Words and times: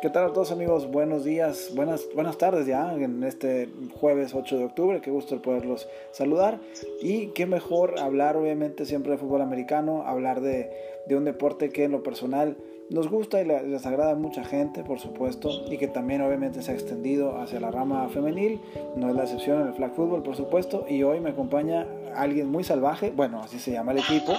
¿Qué 0.00 0.10
tal 0.10 0.26
a 0.30 0.32
todos 0.32 0.52
amigos? 0.52 0.88
Buenos 0.88 1.24
días, 1.24 1.72
buenas, 1.74 2.06
buenas 2.14 2.38
tardes 2.38 2.68
ya 2.68 2.94
en 2.94 3.24
este 3.24 3.68
jueves 3.98 4.32
8 4.32 4.56
de 4.56 4.64
octubre. 4.66 5.00
Qué 5.00 5.10
gusto 5.10 5.42
poderlos 5.42 5.88
saludar. 6.12 6.60
Y 7.02 7.28
qué 7.28 7.46
mejor 7.46 7.98
hablar 7.98 8.36
obviamente 8.36 8.84
siempre 8.84 9.10
de 9.10 9.18
fútbol 9.18 9.42
americano, 9.42 10.04
hablar 10.06 10.40
de, 10.40 10.70
de 11.08 11.16
un 11.16 11.24
deporte 11.24 11.70
que 11.70 11.82
en 11.82 11.90
lo 11.90 12.04
personal 12.04 12.56
nos 12.90 13.10
gusta 13.10 13.42
y 13.42 13.44
les 13.44 13.84
agrada 13.86 14.12
a 14.12 14.14
mucha 14.14 14.44
gente, 14.44 14.84
por 14.84 15.00
supuesto, 15.00 15.50
y 15.68 15.78
que 15.78 15.88
también 15.88 16.20
obviamente 16.20 16.62
se 16.62 16.70
ha 16.70 16.74
extendido 16.74 17.40
hacia 17.40 17.58
la 17.58 17.72
rama 17.72 18.08
femenil. 18.08 18.60
No 18.94 19.08
es 19.08 19.16
la 19.16 19.24
excepción 19.24 19.62
en 19.62 19.66
el 19.66 19.74
flag 19.74 19.96
football, 19.96 20.22
por 20.22 20.36
supuesto. 20.36 20.86
Y 20.88 21.02
hoy 21.02 21.18
me 21.18 21.30
acompaña 21.30 21.88
alguien 22.14 22.48
muy 22.48 22.62
salvaje, 22.62 23.10
bueno, 23.10 23.42
así 23.42 23.58
se 23.58 23.72
llama 23.72 23.90
el 23.90 23.98
equipo 23.98 24.32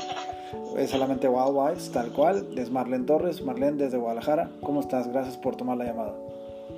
solamente 0.88 1.28
Wild 1.28 1.56
Wilds, 1.56 1.92
tal 1.92 2.12
cual. 2.12 2.48
Es 2.58 2.72
Marlene 2.72 3.06
Torres. 3.06 3.42
Marlene 3.42 3.78
desde 3.78 3.98
Guadalajara. 3.98 4.50
¿Cómo 4.62 4.80
estás? 4.82 5.08
Gracias 5.08 5.38
por 5.38 5.56
tomar 5.56 5.78
la 5.78 5.86
llamada. 5.86 6.14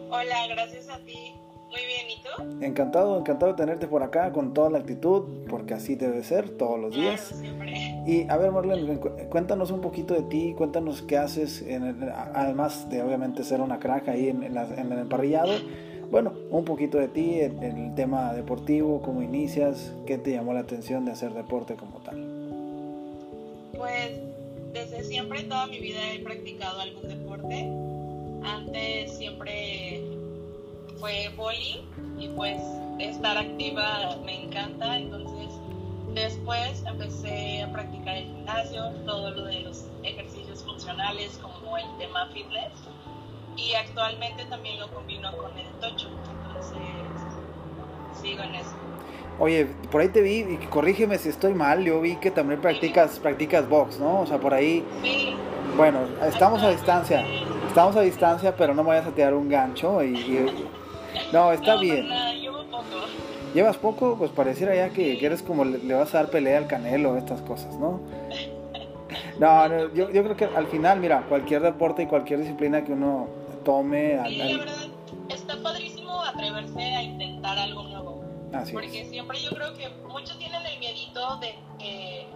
Hola, 0.09 0.47
gracias 0.49 0.89
a 0.89 0.97
ti. 0.99 1.33
Muy 1.71 1.79
bien, 1.85 2.05
¿y 2.09 2.21
tú? 2.21 2.65
Encantado, 2.65 3.17
encantado 3.17 3.53
de 3.53 3.57
tenerte 3.57 3.87
por 3.87 4.03
acá 4.03 4.33
con 4.33 4.53
toda 4.53 4.69
la 4.69 4.79
actitud, 4.79 5.45
porque 5.49 5.73
así 5.73 5.95
debe 5.95 6.21
ser 6.21 6.49
todos 6.57 6.77
los 6.77 6.93
días. 6.93 7.21
siempre. 7.21 8.03
Y 8.05 8.29
a 8.29 8.35
ver, 8.35 8.51
Marlene, 8.51 8.99
cuéntanos 9.29 9.71
un 9.71 9.79
poquito 9.79 10.13
de 10.13 10.23
ti, 10.23 10.53
cuéntanos 10.57 11.01
qué 11.01 11.17
haces, 11.17 11.61
en 11.61 12.09
además 12.33 12.89
de 12.89 13.01
obviamente 13.01 13.45
ser 13.45 13.61
una 13.61 13.79
crack 13.79 14.09
ahí 14.09 14.27
en, 14.27 14.43
en, 14.43 14.57
el 14.57 14.99
emparrillado. 14.99 15.53
Bueno, 16.11 16.33
un 16.49 16.65
poquito 16.65 16.97
de 16.97 17.07
ti, 17.07 17.39
en 17.39 17.63
el 17.63 17.95
tema 17.95 18.33
deportivo, 18.33 19.01
cómo 19.01 19.21
inicias, 19.21 19.93
qué 20.05 20.17
te 20.17 20.31
llamó 20.31 20.53
la 20.53 20.59
atención 20.59 21.05
de 21.05 21.11
hacer 21.11 21.33
deporte 21.33 21.75
como 21.75 21.99
tal. 21.99 22.30
Pues 23.81 24.11
desde 24.73 25.03
siempre, 25.03 25.41
toda 25.41 25.65
mi 25.65 25.79
vida 25.79 26.13
he 26.13 26.19
practicado 26.19 26.81
algún 26.81 27.09
deporte. 27.09 27.67
Antes 28.47 29.17
siempre 29.17 30.03
fue 30.99 31.29
bowling 31.35 32.19
y 32.19 32.27
pues 32.27 32.61
estar 32.99 33.39
activa 33.39 34.17
me 34.23 34.43
encanta. 34.43 34.99
Entonces 34.99 35.49
después 36.13 36.83
empecé 36.85 37.63
a 37.63 37.71
practicar 37.71 38.17
el 38.17 38.25
gimnasio, 38.25 38.91
todo 39.03 39.31
lo 39.31 39.45
de 39.45 39.61
los 39.61 39.87
ejercicios 40.03 40.63
funcionales 40.63 41.39
como 41.41 41.75
el 41.75 41.97
tema 41.97 42.29
fitness. 42.33 42.73
Y 43.57 43.73
actualmente 43.73 44.45
también 44.45 44.79
lo 44.79 44.93
combino 44.93 45.35
con 45.37 45.57
el 45.57 45.67
tocho. 45.79 46.07
Entonces 46.45 47.10
sigo 48.15 48.43
en 48.43 48.55
eso. 48.55 48.71
Oye, 49.39 49.67
por 49.91 50.01
ahí 50.01 50.09
te 50.09 50.21
vi, 50.21 50.39
y 50.41 50.57
corrígeme 50.69 51.17
si 51.17 51.29
estoy 51.29 51.53
mal, 51.53 51.83
yo 51.83 51.99
vi 51.99 52.15
que 52.17 52.29
también 52.29 52.61
practicas, 52.61 53.17
practicas 53.19 53.67
box, 53.67 53.99
¿no? 53.99 54.21
O 54.21 54.25
sea, 54.27 54.37
por 54.37 54.53
ahí... 54.53 54.85
Sí. 55.01 55.35
Bueno, 55.75 55.99
estamos 56.27 56.61
a 56.61 56.69
distancia, 56.69 57.25
estamos 57.67 57.95
a 57.95 58.01
distancia, 58.01 58.55
pero 58.55 58.73
no 58.73 58.83
me 58.83 58.89
vayas 58.89 59.07
a 59.07 59.11
tirar 59.11 59.33
un 59.33 59.49
gancho 59.49 60.03
y... 60.03 60.47
No, 61.33 61.51
está 61.51 61.75
bien. 61.77 62.07
llevo 62.39 62.63
poco. 62.65 62.85
¿Llevas 63.53 63.77
poco? 63.77 64.15
Pues 64.17 64.31
pareciera 64.31 64.75
ya 64.75 64.89
que, 64.89 65.25
eres 65.25 65.41
como 65.41 65.65
le, 65.65 65.93
vas 65.93 66.13
a 66.13 66.19
dar 66.19 66.29
pelea 66.29 66.57
al 66.57 66.67
canelo, 66.67 67.17
estas 67.17 67.41
cosas, 67.41 67.75
¿no? 67.75 67.99
No, 69.39 69.67
no 69.67 69.93
yo, 69.93 70.11
yo, 70.11 70.23
creo 70.23 70.35
que 70.37 70.45
al 70.45 70.67
final, 70.67 70.99
mira, 70.99 71.23
cualquier 71.27 71.63
deporte 71.63 72.03
y 72.03 72.05
cualquier 72.05 72.39
disciplina 72.39 72.83
que 72.83 72.93
uno 72.93 73.27
tome... 73.65 74.19
Sí, 74.27 74.33
está 74.33 74.47
padrísimo 74.47 74.80
atreverse 76.71 76.95
a 76.95 77.03
intentar 77.03 77.57
algo 77.57 77.83
nuevo 77.83 78.21
porque 78.73 79.05
siempre 79.05 79.39
yo 79.39 79.49
creo 79.51 79.73
que 79.75 79.89
muchos 80.09 80.37
tienen 80.37 80.65
el 80.65 80.77
miedito 80.79 81.37
de 81.37 81.57
que, 81.79 82.27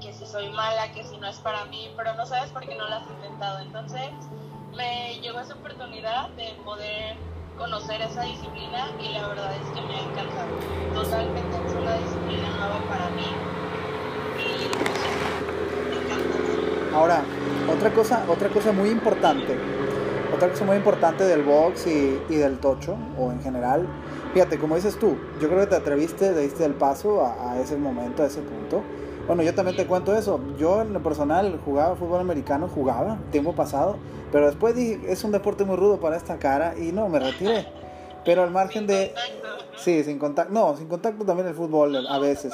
que 0.00 0.12
si 0.12 0.24
soy 0.24 0.48
mala, 0.50 0.92
que 0.92 1.02
si 1.02 1.16
no 1.16 1.26
es 1.26 1.38
para 1.38 1.64
mí, 1.66 1.90
pero 1.96 2.14
no 2.14 2.24
sabes 2.24 2.50
por 2.50 2.64
qué 2.64 2.76
no 2.76 2.88
lo 2.88 2.94
has 2.94 3.10
intentado. 3.10 3.58
Entonces 3.58 4.10
me 4.76 5.18
llegó 5.20 5.40
esa 5.40 5.54
oportunidad 5.54 6.28
de 6.30 6.54
poder 6.64 7.16
conocer 7.58 8.00
esa 8.00 8.22
disciplina 8.22 8.92
y 9.00 9.08
la 9.12 9.26
verdad 9.26 9.52
es 9.56 9.68
que 9.70 9.80
me 9.80 9.96
ha 9.96 10.02
encantado. 10.02 10.56
Totalmente 10.94 11.56
es 11.66 11.74
una 11.74 11.96
disciplina 11.98 12.50
nueva 12.56 12.80
para 12.88 13.10
mí 13.10 13.26
y 14.38 14.68
me 14.68 15.96
encanta. 15.96 16.96
Ahora, 16.96 17.24
otra 17.68 17.92
cosa, 17.92 18.24
otra 18.28 18.48
cosa 18.50 18.70
muy 18.70 18.90
importante, 18.90 19.58
otra 20.38 20.48
cosa 20.48 20.64
muy 20.64 20.76
importante 20.76 21.24
del 21.24 21.42
box 21.42 21.86
y, 21.86 22.18
y 22.30 22.36
del 22.36 22.58
tocho, 22.58 22.96
o 23.18 23.30
en 23.30 23.42
general, 23.42 23.86
Fíjate, 24.32 24.58
como 24.58 24.76
dices 24.76 24.98
tú, 24.98 25.16
yo 25.40 25.48
creo 25.48 25.60
que 25.60 25.66
te 25.68 25.76
atreviste, 25.76 26.32
le 26.32 26.42
diste 26.42 26.64
el 26.64 26.74
paso 26.74 27.24
a, 27.24 27.58
ese 27.60 27.76
momento, 27.76 28.22
a 28.22 28.26
ese 28.26 28.40
punto. 28.40 28.82
Bueno, 29.26 29.42
yo 29.42 29.54
también 29.54 29.76
te 29.76 29.86
cuento 29.86 30.14
eso. 30.16 30.38
Yo 30.58 30.82
en 30.82 30.92
lo 30.92 31.02
personal 31.02 31.58
jugaba 31.64 31.96
fútbol 31.96 32.20
americano, 32.20 32.68
jugaba 32.68 33.18
tiempo 33.30 33.54
pasado, 33.54 33.96
pero 34.30 34.46
después 34.46 34.76
dije, 34.76 35.00
es 35.08 35.24
un 35.24 35.32
deporte 35.32 35.64
muy 35.64 35.76
rudo 35.76 35.98
para 35.98 36.16
esta 36.16 36.38
cara 36.38 36.74
y 36.78 36.92
no, 36.92 37.08
me 37.08 37.18
retiré. 37.18 37.66
Pero 38.24 38.42
al 38.42 38.50
margen 38.50 38.86
de... 38.86 39.14
Sí, 39.76 40.04
sin 40.04 40.18
contacto. 40.18 40.52
No, 40.52 40.76
sin 40.76 40.88
contacto 40.88 41.24
también 41.24 41.48
el 41.48 41.54
fútbol 41.54 42.06
a 42.06 42.18
veces. 42.18 42.52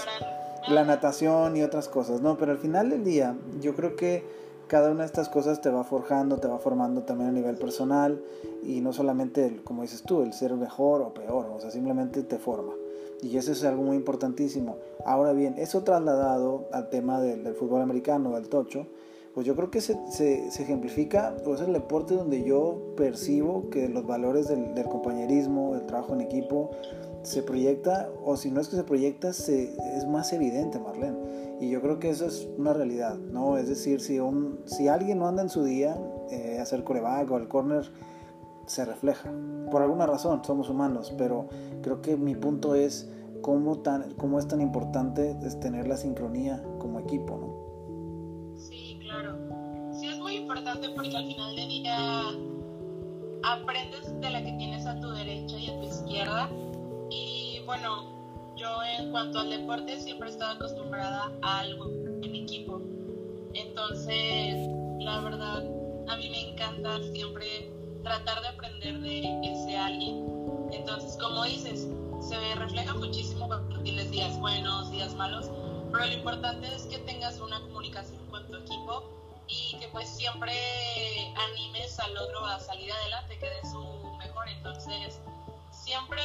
La 0.68 0.84
natación 0.84 1.56
y 1.56 1.62
otras 1.62 1.88
cosas, 1.88 2.20
¿no? 2.20 2.38
Pero 2.38 2.52
al 2.52 2.58
final 2.58 2.90
del 2.90 3.02
día, 3.02 3.34
yo 3.60 3.74
creo 3.74 3.96
que 3.96 4.24
cada 4.66 4.90
una 4.90 5.00
de 5.00 5.06
estas 5.06 5.28
cosas 5.28 5.60
te 5.60 5.70
va 5.70 5.84
forjando, 5.84 6.38
te 6.38 6.48
va 6.48 6.58
formando 6.58 7.02
también 7.02 7.30
a 7.30 7.32
nivel 7.32 7.56
personal 7.56 8.22
y 8.62 8.80
no 8.80 8.92
solamente, 8.92 9.46
el, 9.46 9.62
como 9.62 9.82
dices 9.82 10.02
tú, 10.02 10.22
el 10.22 10.32
ser 10.32 10.54
mejor 10.54 11.02
o 11.02 11.12
peor, 11.14 11.46
o 11.54 11.60
sea, 11.60 11.70
simplemente 11.70 12.22
te 12.22 12.38
forma. 12.38 12.72
Y 13.22 13.36
eso 13.36 13.52
es 13.52 13.64
algo 13.64 13.82
muy 13.82 13.96
importantísimo. 13.96 14.76
Ahora 15.04 15.32
bien, 15.32 15.54
eso 15.56 15.82
trasladado 15.82 16.66
al 16.72 16.90
tema 16.90 17.20
del, 17.20 17.54
fútbol 17.54 17.82
americano, 17.82 18.34
del 18.34 18.48
tocho, 18.48 18.86
pues 19.34 19.46
yo 19.46 19.56
creo 19.56 19.70
que 19.70 19.80
se, 19.80 19.98
se, 20.10 20.46
ejemplifica, 20.46 21.34
pues 21.44 21.60
es 21.60 21.66
el 21.66 21.72
deporte 21.72 22.14
donde 22.14 22.44
yo 22.44 22.94
percibo 22.96 23.68
que 23.70 23.88
los 23.88 24.06
valores 24.06 24.48
del, 24.48 24.74
del 24.74 24.88
compañerismo, 24.88 25.74
del 25.74 25.86
trabajo 25.86 26.14
en 26.14 26.20
equipo, 26.20 26.70
se 27.24 27.42
proyecta, 27.42 28.10
o 28.22 28.36
si 28.36 28.50
no 28.50 28.60
es 28.60 28.68
que 28.68 28.76
se 28.76 28.84
proyecta, 28.84 29.32
se, 29.32 29.74
es 29.96 30.06
más 30.06 30.32
evidente, 30.32 30.78
Marlene. 30.78 31.16
Y 31.64 31.70
yo 31.70 31.80
creo 31.80 31.98
que 31.98 32.10
eso 32.10 32.26
es 32.26 32.46
una 32.58 32.74
realidad, 32.74 33.16
¿no? 33.16 33.56
Es 33.56 33.70
decir, 33.70 34.02
si, 34.02 34.20
un, 34.20 34.60
si 34.66 34.88
alguien 34.88 35.18
no 35.18 35.28
anda 35.28 35.40
en 35.40 35.48
su 35.48 35.64
día, 35.64 35.96
eh, 36.30 36.58
hacer 36.60 36.84
coreback 36.84 37.30
o 37.30 37.38
el 37.38 37.48
corner, 37.48 37.90
se 38.66 38.84
refleja. 38.84 39.32
Por 39.70 39.80
alguna 39.80 40.04
razón, 40.04 40.44
somos 40.44 40.68
humanos, 40.68 41.14
pero 41.16 41.48
creo 41.80 42.02
que 42.02 42.18
mi 42.18 42.34
punto 42.34 42.74
es 42.74 43.10
cómo, 43.40 43.78
tan, 43.78 44.12
cómo 44.16 44.38
es 44.38 44.46
tan 44.46 44.60
importante 44.60 45.38
es 45.42 45.58
tener 45.58 45.88
la 45.88 45.96
sincronía 45.96 46.62
como 46.78 47.00
equipo, 47.00 47.38
¿no? 47.38 48.58
Sí, 48.58 48.98
claro. 49.00 49.38
Sí, 49.98 50.08
es 50.08 50.18
muy 50.18 50.36
importante 50.36 50.90
porque 50.90 51.16
al 51.16 51.24
final 51.24 51.56
del 51.56 51.68
día 51.68 51.96
aprendes 53.42 54.20
de 54.20 54.30
la 54.30 54.44
que 54.44 54.52
tienes 54.52 54.84
a 54.84 55.00
tu 55.00 55.10
derecha 55.12 55.56
y 55.56 55.70
a 55.70 55.80
tu 55.80 55.86
izquierda 55.86 56.50
y 57.08 57.62
bueno, 57.64 58.13
yo 58.64 58.82
en 58.82 59.10
cuanto 59.10 59.40
al 59.40 59.50
deporte 59.50 60.00
siempre 60.00 60.28
he 60.28 60.32
estado 60.32 60.52
acostumbrada 60.52 61.30
a 61.42 61.58
algo 61.58 61.84
en 62.22 62.34
equipo. 62.34 62.80
Entonces, 63.52 64.70
la 65.00 65.20
verdad, 65.20 65.62
a 66.08 66.16
mí 66.16 66.30
me 66.30 66.50
encanta 66.50 66.98
siempre 67.12 67.70
tratar 68.02 68.40
de 68.40 68.48
aprender 68.48 69.00
de 69.00 69.18
ese 69.42 69.76
alguien. 69.76 70.24
Entonces, 70.72 71.18
como 71.20 71.44
dices, 71.44 71.88
se 72.26 72.54
refleja 72.54 72.94
muchísimo 72.94 73.46
cuando 73.48 73.80
tienes 73.82 74.10
días 74.10 74.38
buenos, 74.40 74.90
días 74.90 75.14
malos, 75.14 75.50
pero 75.92 76.06
lo 76.06 76.12
importante 76.12 76.74
es 76.74 76.84
que 76.84 76.98
tengas 77.00 77.38
una 77.40 77.60
comunicación 77.60 78.24
con 78.30 78.46
tu 78.46 78.56
equipo 78.56 79.04
y 79.46 79.76
que 79.78 79.88
pues 79.88 80.08
siempre 80.08 80.54
animes 81.50 82.00
al 82.00 82.16
otro 82.16 82.46
a 82.46 82.58
salir 82.60 82.90
adelante, 82.90 83.38
que 83.38 83.46
dé 83.46 83.70
su 83.70 84.16
mejor. 84.18 84.48
Entonces, 84.48 85.20
siempre 85.70 86.22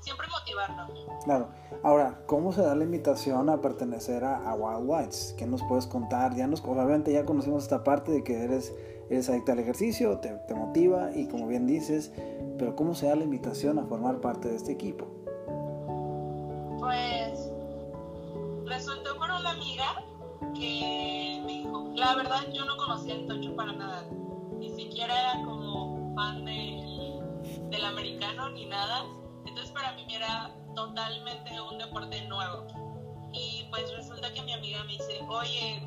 siempre 0.00 0.26
motivarnos. 0.28 0.90
Claro. 1.24 1.48
Ahora, 1.82 2.22
¿cómo 2.26 2.52
se 2.52 2.62
da 2.62 2.74
la 2.74 2.84
invitación 2.84 3.48
a 3.48 3.60
pertenecer 3.60 4.24
a, 4.24 4.54
Wild 4.54 4.88
Whites? 4.88 5.34
¿Qué 5.36 5.46
nos 5.46 5.62
puedes 5.64 5.86
contar? 5.86 6.34
Ya 6.34 6.46
nos, 6.46 6.62
obviamente 6.64 7.12
ya 7.12 7.24
conocimos 7.24 7.64
esta 7.64 7.84
parte 7.84 8.12
de 8.12 8.24
que 8.24 8.42
eres, 8.42 8.74
eres 9.10 9.28
adicta 9.28 9.52
al 9.52 9.58
ejercicio, 9.58 10.18
te, 10.18 10.30
te 10.30 10.54
motiva 10.54 11.10
y 11.14 11.28
como 11.28 11.46
bien 11.46 11.66
dices, 11.66 12.12
pero 12.58 12.76
¿cómo 12.76 12.94
se 12.94 13.06
da 13.06 13.16
la 13.16 13.24
invitación 13.24 13.78
a 13.78 13.84
formar 13.86 14.20
parte 14.20 14.48
de 14.48 14.56
este 14.56 14.72
equipo? 14.72 15.06
Pues 16.78 17.50
resultó 18.64 19.16
por 19.16 19.30
una 19.30 19.50
amiga 19.50 20.04
que 20.54 21.42
me 21.44 21.52
dijo, 21.52 21.92
la 21.94 22.14
verdad 22.16 22.40
yo 22.52 22.64
no 22.64 22.76
conocía 22.76 23.14
el 23.14 23.26
tocho 23.26 23.54
para 23.56 23.72
nada, 23.72 24.04
ni 24.58 24.70
siquiera 24.70 25.18
era 25.18 25.44
como 25.44 26.14
fan 26.14 26.44
del, 26.44 27.20
del 27.70 27.84
americano 27.84 28.50
ni 28.50 28.66
nada 28.66 29.04
entonces 29.46 29.70
para 29.72 29.92
mí 29.92 30.06
era 30.08 30.50
totalmente 30.74 31.60
un 31.60 31.78
deporte 31.78 32.26
nuevo. 32.28 32.66
Y 33.32 33.66
pues 33.70 33.84
resulta 33.96 34.32
que 34.32 34.42
mi 34.42 34.52
amiga 34.52 34.82
me 34.84 34.92
dice, 34.92 35.20
oye, 35.28 35.82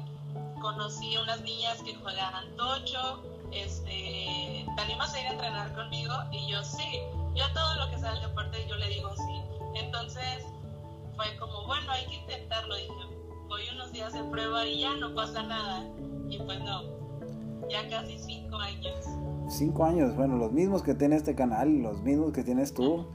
conocí 0.62 1.16
a 1.16 1.22
unas 1.22 1.42
niñas 1.42 1.82
que 1.84 1.96
juegan 1.96 2.56
tocho, 2.56 3.24
este, 3.52 4.66
¿te 4.76 4.82
animas 4.82 5.14
a 5.14 5.22
ir 5.22 5.28
a 5.28 5.32
entrenar 5.32 5.74
conmigo? 5.74 6.14
Y 6.32 6.52
yo 6.52 6.64
sí, 6.64 7.00
yo 7.36 7.46
todo 7.54 7.76
lo 7.76 7.92
que 7.92 8.00
sea 8.00 8.14
el 8.14 8.22
deporte 8.22 8.66
yo 8.68 8.76
le 8.76 8.88
digo 8.90 9.10
sí. 9.16 9.42
Entonces 9.76 10.46
fue 11.16 11.36
como, 11.38 11.66
bueno, 11.66 11.92
hay 11.92 12.06
que 12.06 12.16
intentarlo. 12.16 12.76
Dije, 12.76 12.92
voy 13.48 13.62
unos 13.74 13.92
días 13.92 14.14
de 14.14 14.24
prueba 14.26 14.66
y 14.66 14.82
ya 14.82 14.96
no 14.96 15.14
pasa 15.16 15.44
nada. 15.44 15.86
Y 16.30 16.38
pues 16.38 16.60
no. 16.60 16.84
ya 17.70 17.88
casi 17.90 18.18
cinco 18.20 18.58
años. 18.58 19.06
Cinco 19.48 19.84
años, 19.84 20.16
bueno, 20.16 20.38
los 20.38 20.52
mismos 20.52 20.84
que 20.84 20.94
tiene 20.94 21.16
este 21.16 21.34
canal, 21.34 21.80
los 21.80 22.02
mismos 22.02 22.34
que 22.34 22.44
tienes 22.44 22.74
tú. 22.74 23.08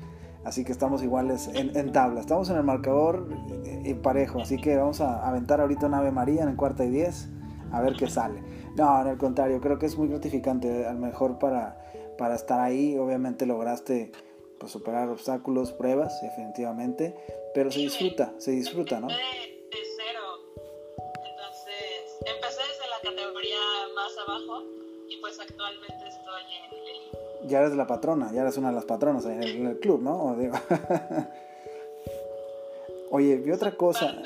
Así 0.44 0.64
que 0.64 0.72
estamos 0.72 1.02
iguales 1.02 1.48
en, 1.54 1.92
tabla. 1.92 2.20
Estamos 2.20 2.50
en 2.50 2.56
el 2.56 2.64
marcador 2.64 3.28
eh, 3.64 3.94
parejo. 3.94 4.40
Así 4.40 4.60
que 4.60 4.76
vamos 4.76 5.00
a 5.00 5.26
aventar 5.26 5.60
ahorita 5.60 5.86
una 5.86 5.98
Ave 5.98 6.10
María 6.10 6.42
en 6.42 6.50
el 6.50 6.56
cuarta 6.56 6.84
y 6.84 6.90
diez. 6.90 7.28
A 7.72 7.80
ver 7.80 7.94
qué 7.94 8.08
sale. 8.08 8.42
No, 8.76 9.00
en 9.00 9.08
el 9.08 9.16
contrario, 9.18 9.60
creo 9.60 9.78
que 9.78 9.86
es 9.86 9.96
muy 9.96 10.08
gratificante. 10.08 10.86
A 10.86 10.92
lo 10.92 10.98
mejor 10.98 11.38
para, 11.38 11.78
para 12.18 12.34
estar 12.34 12.60
ahí, 12.60 12.98
obviamente 12.98 13.46
lograste 13.46 14.12
pues, 14.60 14.70
superar 14.70 15.08
obstáculos, 15.08 15.72
pruebas, 15.72 16.20
definitivamente. 16.22 17.16
Pero 17.54 17.70
se 17.70 17.80
disfruta, 17.80 18.34
se 18.38 18.50
disfruta, 18.50 19.00
¿no? 19.00 19.08
Empecé 22.26 22.60
desde 22.60 22.88
la 22.88 23.00
categoría 23.02 23.58
más 23.94 24.16
abajo 24.26 24.62
y 25.08 25.16
pues 25.20 25.38
actualmente 25.38 26.08
estoy 26.08 26.42
en 26.56 26.72
el 26.72 27.23
Ya 27.46 27.60
eres 27.60 27.74
la 27.74 27.86
patrona, 27.86 28.32
ya 28.32 28.42
eres 28.42 28.56
una 28.56 28.68
de 28.68 28.74
las 28.74 28.84
patronas 28.84 29.26
en 29.26 29.42
el, 29.42 29.78
club, 29.78 30.02
¿no? 30.02 30.36
Oye, 33.10 33.36
vi 33.36 33.52
otra 33.52 33.76
cosa. 33.76 34.16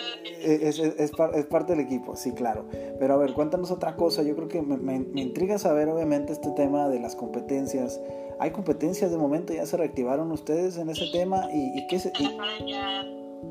Es, 0.40 0.78
es, 0.78 0.94
es, 0.98 1.46
parte 1.46 1.74
del 1.74 1.80
equipo, 1.84 2.16
sí, 2.16 2.32
claro. 2.32 2.64
Pero 2.98 3.14
a 3.14 3.16
ver, 3.18 3.34
cuéntanos 3.34 3.70
otra 3.70 3.96
cosa. 3.96 4.22
Yo 4.22 4.34
creo 4.34 4.48
que 4.48 4.62
me, 4.62 4.78
me, 4.78 5.20
intriga 5.20 5.58
saber, 5.58 5.88
obviamente, 5.88 6.32
este 6.32 6.50
tema 6.52 6.88
de 6.88 7.00
las 7.00 7.14
competencias. 7.14 8.00
¿Hay 8.38 8.52
competencias 8.52 9.10
de 9.10 9.18
momento? 9.18 9.52
¿Ya 9.52 9.66
se 9.66 9.76
reactivaron 9.76 10.32
ustedes 10.32 10.78
en 10.78 10.88
ese 10.88 11.06
tema? 11.12 11.48
¿Y, 11.52 11.78
y 11.78 11.86
qué 11.88 11.98
se.? 11.98 12.12
Y, 12.18 12.24
ya, 12.70 13.04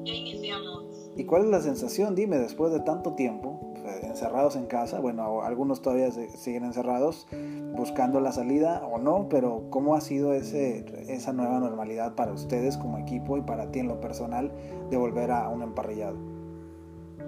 ya 0.05 0.13
iniciamos. 0.13 1.11
¿Y 1.17 1.25
cuál 1.25 1.43
es 1.43 1.49
la 1.49 1.61
sensación? 1.61 2.15
Dime, 2.15 2.37
después 2.37 2.71
de 2.71 2.79
tanto 2.79 3.13
tiempo, 3.13 3.66
encerrados 4.03 4.55
en 4.55 4.65
casa, 4.65 4.99
bueno, 4.99 5.41
algunos 5.41 5.81
todavía 5.81 6.11
siguen 6.11 6.65
encerrados 6.65 7.27
buscando 7.73 8.19
la 8.19 8.31
salida 8.31 8.85
o 8.85 8.97
no, 8.97 9.27
pero 9.29 9.63
¿cómo 9.69 9.95
ha 9.95 10.01
sido 10.01 10.33
ese, 10.33 10.85
esa 11.11 11.33
nueva 11.33 11.59
normalidad 11.59 12.15
para 12.15 12.31
ustedes 12.31 12.77
como 12.77 12.97
equipo 12.97 13.37
y 13.37 13.41
para 13.41 13.71
ti 13.71 13.79
en 13.79 13.87
lo 13.87 13.99
personal 13.99 14.51
de 14.89 14.97
volver 14.97 15.31
a 15.31 15.49
un 15.49 15.63
emparrillado? 15.63 16.17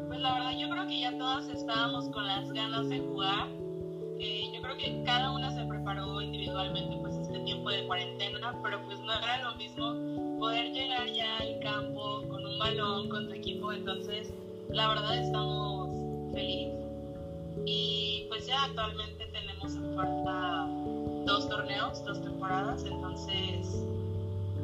Pues 0.08 0.20
la 0.20 0.34
verdad 0.34 0.52
yo 0.58 0.70
creo 0.70 0.88
que 0.88 1.00
ya 1.00 1.18
todos 1.18 1.48
estábamos 1.50 2.10
con 2.10 2.26
las 2.26 2.52
ganas 2.52 2.90
de 2.90 3.00
jugar. 3.00 3.48
Eh, 4.20 4.52
yo 4.54 4.62
creo 4.62 4.76
que 4.78 5.04
cada 5.06 5.32
una 5.32 5.50
se 5.52 5.64
preparó 5.66 6.22
individualmente 6.22 6.98
pues 7.00 7.16
este 7.16 7.40
tiempo 7.40 7.70
de 7.70 7.88
cuarentena, 7.88 8.60
pero 8.62 8.84
pues 8.86 9.00
no 9.00 9.14
era 9.14 9.44
lo 9.44 9.56
mismo 9.56 10.40
poder 10.40 10.72
llegar 10.74 11.08
ya 11.08 11.38
al 11.38 11.60
campo 11.60 12.24
con 12.28 12.46
un 12.46 12.60
balón, 12.60 13.10
con 13.10 13.28
tu 13.28 13.34
equipo, 13.34 13.72
entonces 13.72 14.34
la 14.70 14.88
verdad 14.90 15.20
estamos 15.20 15.99
feliz. 16.40 16.70
Y 17.66 18.26
pues 18.30 18.48
ya 18.48 18.64
actualmente 18.64 19.26
tenemos 19.28 19.76
en 19.76 19.96
falta 19.96 20.68
dos 21.26 21.50
torneos, 21.50 22.04
dos 22.06 22.22
temporadas, 22.22 22.84
entonces 22.86 23.68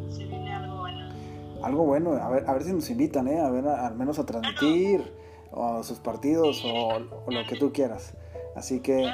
se 0.09 0.25
viene 0.25 0.53
algo 0.53 0.77
bueno. 0.77 1.09
Algo 1.61 1.83
bueno, 1.85 2.13
a 2.13 2.29
ver, 2.29 2.49
a 2.49 2.53
ver 2.53 2.63
si 2.63 2.73
nos 2.73 2.89
invitan, 2.89 3.27
¿eh? 3.27 3.39
A 3.39 3.49
ver, 3.49 3.67
al 3.67 3.95
menos 3.95 4.19
a 4.19 4.25
transmitir 4.25 5.13
o 5.51 5.83
sus 5.83 5.99
partidos 5.99 6.63
o, 6.65 6.99
lo 6.99 7.45
que 7.47 7.57
tú 7.57 7.73
quieras. 7.73 8.13
Así 8.55 8.79
que, 8.79 9.09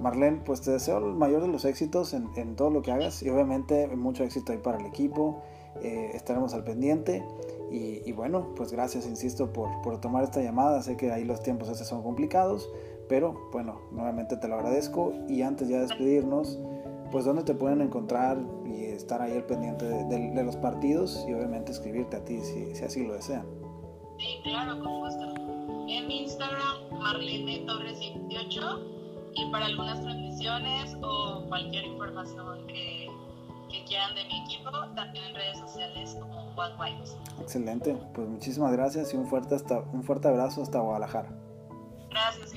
Marlene, 0.00 0.40
pues 0.44 0.62
te 0.62 0.70
deseo 0.70 0.98
el 0.98 1.14
mayor 1.14 1.42
de 1.42 1.48
los 1.48 1.64
éxitos 1.64 2.14
en, 2.14 2.28
en 2.36 2.56
todo 2.56 2.70
lo 2.70 2.82
que 2.82 2.92
hagas 2.92 3.22
y 3.22 3.28
obviamente 3.28 3.86
mucho 3.88 4.24
éxito 4.24 4.52
ahí 4.52 4.58
para 4.58 4.78
el 4.78 4.86
equipo. 4.86 5.42
Eh, 5.82 6.12
estaremos 6.14 6.54
al 6.54 6.64
pendiente. 6.64 7.22
Y, 7.70 8.12
bueno, 8.12 8.54
pues 8.54 8.72
gracias, 8.72 9.06
insisto, 9.06 9.52
por, 9.52 9.68
por, 9.82 10.00
tomar 10.00 10.24
esta 10.24 10.40
llamada. 10.40 10.82
Sé 10.82 10.96
que 10.96 11.10
ahí 11.12 11.24
los 11.24 11.42
tiempos 11.42 11.68
esos 11.68 11.86
son 11.86 12.02
complicados, 12.02 12.70
pero 13.08 13.48
bueno, 13.52 13.80
nuevamente 13.90 14.36
te 14.36 14.48
lo 14.48 14.54
agradezco. 14.54 15.12
Y 15.28 15.42
antes 15.42 15.68
ya 15.68 15.76
de 15.76 15.82
despedirnos, 15.82 16.58
pues 17.10 17.24
dónde 17.24 17.42
te 17.42 17.54
pueden 17.54 17.80
encontrar 17.80 18.38
y 18.64 18.84
estar 18.84 19.20
ahí 19.20 19.32
al 19.32 19.44
pendiente 19.44 19.84
de, 19.84 20.44
los 20.44 20.56
partidos 20.56 21.24
y 21.28 21.32
obviamente 21.32 21.72
escribirte 21.72 22.16
a 22.16 22.24
ti 22.24 22.40
si, 22.40 22.74
si, 22.74 22.84
así 22.84 23.04
lo 23.04 23.14
desean. 23.14 23.46
Sí, 24.18 24.40
claro, 24.44 24.80
con 24.82 25.00
gusto. 25.00 25.34
En 25.88 26.06
mi 26.06 26.22
Instagram, 26.22 26.98
Marlene 26.98 27.64
Torres 27.66 27.98
18 27.98 28.96
y 29.34 29.50
para 29.52 29.66
algunas 29.66 30.00
transmisiones 30.00 30.96
o 31.02 31.44
cualquier 31.48 31.84
información 31.84 32.66
que 32.66 33.08
quieran 33.86 34.14
de 34.14 34.24
mi 34.24 34.42
equipo, 34.42 34.70
también 34.94 35.24
en 35.24 35.34
redes 35.34 35.58
sociales 35.58 36.16
como 36.20 36.54
Wipes. 36.78 37.16
Excelente, 37.40 37.96
pues 38.14 38.28
muchísimas 38.28 38.72
gracias 38.72 39.14
y 39.14 39.16
un 39.16 39.26
fuerte, 39.26 39.54
hasta, 39.54 39.80
un 39.80 40.02
fuerte 40.02 40.28
abrazo 40.28 40.62
hasta 40.62 40.80
Guadalajara. 40.80 41.30
Gracias. 42.10 42.54